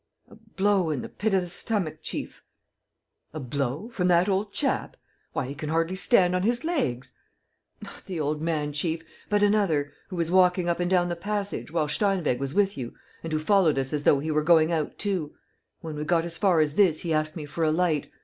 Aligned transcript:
"A 0.31 0.35
blow 0.35 0.89
in 0.89 1.03
the 1.03 1.09
pit 1.09 1.31
of 1.35 1.41
the 1.41 1.47
stomach, 1.47 1.99
chief...." 2.01 2.43
"A 3.35 3.39
blow? 3.39 3.87
From 3.89 4.07
that 4.07 4.27
old 4.27 4.51
chap?... 4.51 4.97
Why, 5.33 5.45
he 5.45 5.53
can 5.53 5.69
hardly 5.69 5.95
stand 5.95 6.35
on 6.35 6.41
his 6.41 6.63
legs!..." 6.63 7.15
"Not 7.83 8.05
the 8.07 8.19
old 8.19 8.41
man, 8.41 8.73
chief, 8.73 9.03
but 9.29 9.43
another, 9.43 9.93
who 10.07 10.15
was 10.15 10.31
walking 10.31 10.67
up 10.67 10.79
and 10.79 10.89
down 10.89 11.09
the 11.09 11.15
passage 11.15 11.69
while 11.69 11.87
Steinweg 11.87 12.39
was 12.39 12.55
with 12.55 12.79
you 12.79 12.95
and 13.21 13.31
who 13.31 13.37
followed 13.37 13.77
us 13.77 13.93
as 13.93 14.01
though 14.01 14.17
he 14.17 14.31
were 14.31 14.41
going 14.41 14.71
out, 14.71 14.97
too.... 14.97 15.35
When 15.81 15.95
we 15.97 16.03
got 16.03 16.25
as 16.25 16.35
far 16.35 16.61
as 16.61 16.73
this, 16.73 17.01
he 17.01 17.13
asked 17.13 17.35
me 17.35 17.45
for 17.45 17.63
a 17.63 17.71
light. 17.71 18.09